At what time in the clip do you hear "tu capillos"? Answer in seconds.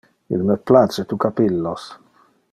1.11-1.85